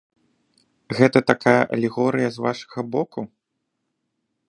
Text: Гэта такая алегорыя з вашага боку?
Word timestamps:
Гэта 0.99 1.19
такая 1.33 1.55
алегорыя 1.77 2.29
з 2.39 2.47
вашага 2.47 2.79
боку? 2.97 3.21